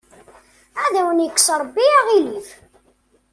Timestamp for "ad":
0.83-0.93